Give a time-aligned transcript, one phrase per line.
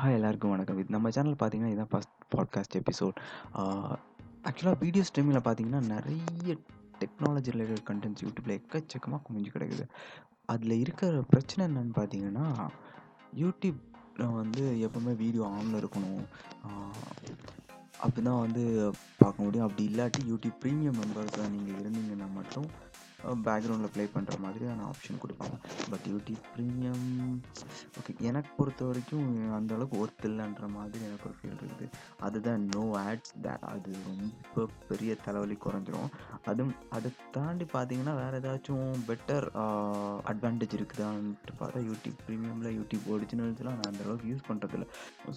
[0.00, 0.78] Hi எல்லாருக்கும் வணக்கம்.
[0.80, 3.16] இது நம்ம சேனல் பார்த்தீங்கன்னா இதுதான் ஃபஸ்ட் பாட்காஸ்ட் எபிசோட்
[4.48, 6.54] ஆக்சுவலாக வீடியோ ஸ்ட்ரீமிங்கில் பார்த்தீங்கன்னா நிறைய
[7.00, 9.84] டெக்னாலஜி ரிலேட்டட் கண்டென்ட்ஸ் யூடியூப்பில் எக்கச்சக்கமாக குமிஞ்சு கிடக்குது.
[10.52, 12.46] அதில் இருக்கிற பிரச்சனை என்னன்னு பார்த்தீங்கன்னா
[13.42, 16.24] யூடியூப்பில் வந்து எப்போவுமே வீடியோ ஆனில் இருக்கணும்.
[18.04, 18.64] அப்படி தான் வந்து
[19.22, 19.66] பார்க்க முடியும்.
[19.68, 22.68] அப்படி இல்லாட்டி யூடியூப் ப்ரீமியம் மெம்பர்ஸாக நீங்கள் இருந்தீங்கன்னா மட்டும்
[23.46, 25.56] பேக்ரவுண்டில் ப்ளே பண்ணுற மாதிரியான ஆப்ஷன் கொடுப்பாங்க.
[25.92, 27.06] பட் யூடியூப் ப்ரீமியம்
[28.00, 29.28] ஓகே எனக்கு பொறுத்த வரைக்கும்
[29.58, 31.88] அந்தளவுக்கு ஒர்த் இல்லைன்ற மாதிரி எனக்கு ஒரு ஃபீல் இருக்குது.
[32.26, 33.34] அதுதான் நோ ஆட்ஸ்
[33.72, 36.10] அது ரொம்ப பெரிய தலைவலி குறைஞ்சிரும்.
[36.50, 39.46] அதுவும் அதை தாண்டி பார்த்தீங்கன்னா வேறு ஏதாச்சும் பெட்டர்
[40.32, 44.86] அட்வான்டேஜ் இருக்குதான்ட்டு பார்த்தா யூடியூப் ப்ரீமியமில் யூடியூப் ஒரிஜினல்ஸ்லாம் நான் அந்த அளவுக்கு யூஸ் பண்ணுறதில்ல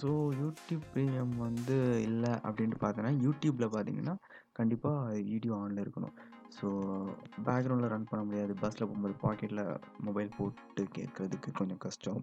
[0.03, 0.09] ஸோ
[0.41, 1.77] யூடியூப் ப்ரீமியம் வந்து
[2.09, 4.15] இல்லை அப்படின்ட்டு பார்த்தோன்னா யூடியூப்பில் பார்த்தீங்கன்னா
[4.59, 6.15] கண்டிப்பாக வீடியோ ஆனில் இருக்கணும்.
[6.55, 6.67] ஸோ
[7.45, 8.53] பேக்ரவுண்டில் ரன் பண்ண முடியாது.
[8.61, 9.63] பஸ்ஸில் போகும்போது பாக்கெட்டில்
[9.99, 12.21] மொபைல் போட்டு கேட்குறதுக்கு கொஞ்சம் கஷ்டம்.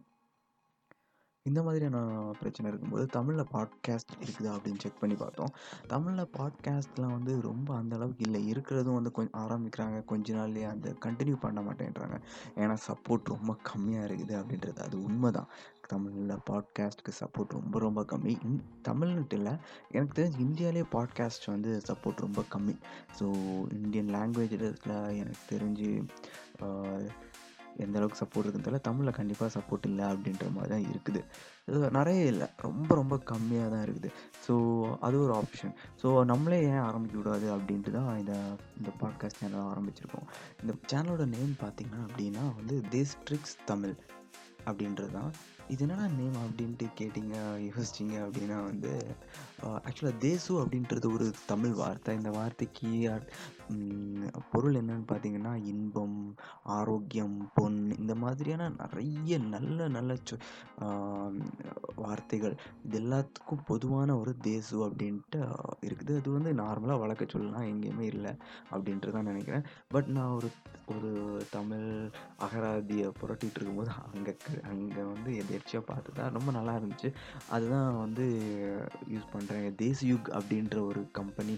[1.46, 1.98] இந்த மாதிரியான
[2.40, 5.52] பிரச்சனை இருக்கும்போது தமிழில் பாட்காஸ்ட் இருக்குதா அப்படின்னு செக் பண்ணி பார்த்தோம்.
[5.86, 8.52] தமிழில் பாட்காஸ்ட்லாம் வந்து ரொம்ப அந்த அளவுக்கு இல்லை.
[8.52, 10.04] இருக்கிறதும் வந்து கொஞ்சம் ஆரம்பிக்கிறாங்க.
[10.04, 12.18] கொஞ்ச நாள்லேயே அந்த கண்டினியூ பண்ண மாட்டேன்றாங்க.
[12.56, 15.48] ஏன்னா சப்போர்ட் ரொம்ப கம்மியாக இருக்குது அப்படின்றது அது உண்மை தான்
[15.88, 18.34] தமிழில் பாட்காஸ்ட்டுக்கு சப்போர்ட் ரொம்ப ரொம்ப கம்மி.
[18.44, 19.54] இன் தமிழ்னுட்டு இல்லை.
[19.90, 22.76] எனக்கு தெரிஞ்சு இந்தியாவிலே பாட்காஸ்ட் வந்து சப்போர்ட் ரொம்ப கம்மி.
[23.20, 23.26] ஸோ
[23.72, 24.68] இந்தியன் லாங்குவேஜில்
[25.14, 25.90] எனக்கு தெரிஞ்சு
[27.84, 31.20] எந்த அளவுக்கு சப்போர்ட் இருக்குன்னு தெரியல தமிழில் கண்டிப்பாக சப்போர்ட் இல்லை அப்படின்ற மாதிரி தான் இருக்குது.
[31.98, 32.48] நிறைய இல்லை.
[32.66, 34.10] ரொம்ப ரொம்ப கம்மியாக தான் இருக்குது.
[34.46, 34.54] ஸோ
[35.06, 38.34] அது ஒரு ஆப்ஷன் ஸோ நம்மளே ஏன் ஆரம்பிக்க கூடாது அப்படின்ட்டு தான் இந்த
[38.78, 40.28] இந்த பாட்காஸ்ட் சேனல் ஆரம்பிச்சிருக்கோம்.
[40.62, 43.94] இந்த சேனலோட நேம் பார்த்திங்கன்னா அப்படின்னா வந்து திஸ் ட்ரிக்ஸ் தமிழ்
[44.70, 45.32] அப்படின்றது தான்.
[45.72, 48.92] இது என்னடா நேம் அப்படின்ட்டு கேட்டிங்க யோசிச்சிங்க அப்படின்னா வந்து
[49.86, 52.14] ஆக்சுவலாக தேசு அப்படின்றது ஒரு தமிழ் வார்த்தை.
[52.20, 52.88] இந்த வார்த்தைக்கு
[54.52, 56.16] பொருள் என்னன்னு பார்த்தீங்கன்னா இன்பம்
[56.76, 60.36] ஆரோக்கியம் பொன் இந்த மாதிரியான நிறைய நல்ல நல்ல சொ
[62.04, 62.56] வார்த்தைகள்.
[62.86, 65.40] இது எல்லாத்துக்கும் பொதுவான ஒரு தேசு அப்படின்ட்டு
[65.88, 66.14] இருக்குது.
[66.20, 68.32] அது வந்து நார்மலாக வழக்க சொல்லலாம் எங்கேயுமே இல்லை
[68.74, 69.66] அப்படின்ட்டு தான் நினைக்கிறேன்.
[69.94, 70.50] பட் நான் ஒரு
[70.94, 71.10] ஒரு
[71.50, 71.88] தமிழ்
[72.44, 74.32] அகராதியை புரட்டிகிட்டு இருக்கும்போது அங்கே
[74.72, 77.08] அங்கே வந்து எது நிகழ்ச்சியாக பார்த்து தான் ரொம்ப நல்லா இருந்துச்சு.
[77.54, 78.24] அதுதான் வந்து
[79.14, 81.54] யூஸ் பண்ணுறேன் தேசியுக் அப்படின்ற ஒரு கம்பெனி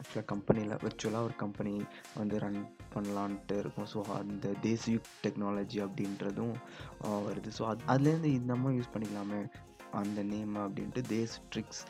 [0.00, 1.74] ஆக்சுவலாக கம்பெனியில் விர்ச்சுவலாக ஒரு கம்பெனி
[2.20, 2.60] வந்து ரன்
[2.94, 3.88] பண்ணலான்ட்டு இருக்கும்.
[3.94, 6.54] ஸோ அந்த தேசியுக் டெக்னாலஜி அப்படின்றதும்
[7.28, 7.52] வருது.
[7.58, 9.40] ஸோ அது அதுலேருந்து இந்த மாதிரி யூஸ் பண்ணிக்கலாமே
[10.02, 11.82] அந்த நேம் அப்படின்ட்டு தேஸ் ட்ரிக்ஸ்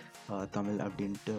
[0.57, 1.37] தமிழ் அப்படின்ட்டு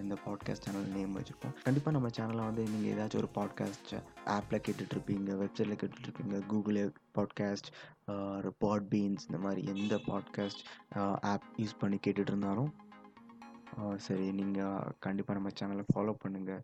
[0.00, 3.92] இந்த பாட்காஸ்ட் சேனல் நேம் வச்சுருக்கோம் கண்டிப்பாக நம்ம சேனலை வந்து நீங்கள் ஏதாச்சும் ஒரு பாட்காஸ்ட்
[4.26, 6.80] ஆப்பில் கேட்டுட்ருப்பீங்க வெப்சைட்டில் கேட்டுட்ருப்பீங்க கூகுள்
[7.18, 7.70] பாட்காஸ்ட்
[8.58, 10.62] பாட் பீன்ஸ் இந்த மாதிரி எந்த பாட்காஸ்ட்
[11.24, 12.70] ஆப் யூஸ் பண்ணி கேட்டுட்ருந்தாலும்
[14.06, 16.62] சரி நீங்கள் கண்டிப்பாக நம்ம சேனலை ஃபாலோ பண்ணுங்கள்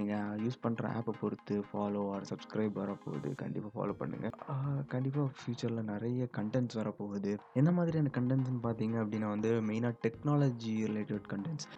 [0.00, 4.34] நீங்கள் யூஸ் பண்ணுற ஆப்பை பொறுத்து ஃபாலோ ஆர் சப்ஸ்கிரைப் வரப்போகுது கண்டிப்பாக ஃபாலோ பண்ணுங்கள்
[4.94, 7.32] கண்டிப்பாக ஃப்யூச்சரில் நிறைய கண்டென்ட்ஸ் வரப்போகுது.
[7.60, 11.68] என்ன மாதிரியான கண்டென்ட்ஸ்னு பார்த்தீங்க அப்படின்னா வந்து மெயினாக technology related contents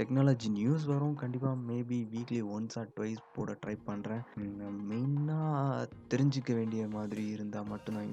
[0.00, 1.16] technology news வரும்.
[1.22, 4.24] கண்டிப்பாக maybe weekly once or twice போட ட்ரை பண்ணுறேன்
[4.92, 8.12] மெயினாக தெரிஞ்சிக்க வேண்டிய மாதிரி இருந்தால் மட்டும்தான்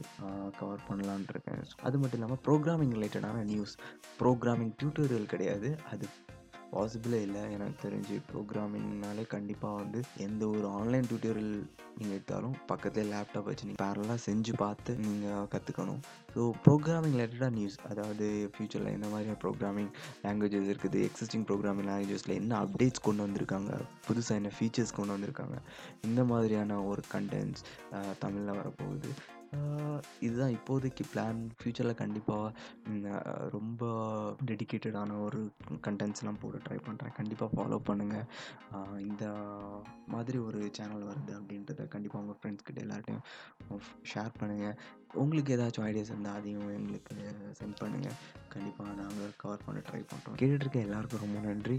[0.59, 1.63] கவர் பண்ணலான் இருக்கேன்.
[1.87, 3.75] அது மட்டும் இல்லாமல் ப்ரோக்ராமிங் ரிலேட்டடான நியூஸ்
[4.21, 5.69] ப்ரோக்ராமிங் டியூட்டோரியல் கிடையாது.
[5.93, 6.05] அது
[6.73, 7.41] பாசிபிளே இல்லை.
[7.55, 11.55] எனக்கு தெரிஞ்சு ப்ரோக்ராமிங்னாலே கண்டிப்பாக வந்து எந்த ஒரு ஆன்லைன் டியூட்டோரியல்
[11.97, 15.99] நீங்கள் எடுத்தாலும் பக்கத்தில் லேப்டாப் வச்சு நீங்கள் பேரலாக செஞ்சு பார்த்து நீங்கள் கற்றுக்கணும்
[16.35, 19.91] ஸோ ப்ரோக்ராமிங் ரிலேட்டடாக நியூஸ் அதாவது ஃப்யூச்சரில் எந்த மாதிரியான ப்ரோக்ராமிங்
[20.23, 21.01] லாங்குவேஜஸ் இருக்குது?
[21.09, 23.73] எக்ஸிஸ்டிங் ப்ரோக்ராமிங் லாங்குவேஜஸில் என்ன அப்டேட்ஸ் கொண்டு வந்திருக்காங்க?
[24.07, 25.57] புதுசாக என்ன ஃபீச்சர்ஸ் கொண்டு வந்திருக்காங்க?
[26.09, 27.63] இந்த மாதிரியான ஒரு கண்டென்ட்ஸ்
[28.23, 29.11] தமிழில் வரப்போகுது.
[30.19, 32.51] இதுதான் இப்போதைக்கு பிளான் ஃப்யூச்சரில் கண்டிப்பாக
[33.49, 33.83] ரொம்ப
[34.45, 35.41] டெடிக்கேட்டடான ஒரு
[35.87, 38.27] கண்டென்ட்ஸ்லாம் போட ட்ரை பண்ணுறேன் கண்டிப்பாக ஃபாலோ பண்ணுங்கள்
[38.99, 39.25] இந்த
[40.07, 43.23] மாதிரி ஒரு சேனல் வருது அப்படின்றத கண்டிப்பாக உங்கள் ஃப்ரெண்ட்ஸ்கிட்ட எல்லார்ட்டையும்
[44.13, 44.77] ஷேர் பண்ணுங்கள்
[45.13, 47.15] உங்களுக்கு ஏதாச்சும் ஐடியாஸ் இருந்தால் அதையும் எங்களுக்கு
[47.59, 48.17] சென்ட் பண்ணுங்கள்
[48.49, 51.77] கண்டிப்பாக நாங்கள் கவர் பண்ண ட்ரை பண்ணுறோம் கேட்டுட்ருக்க எல்லாருக்கும் ரொம்ப நன்றி.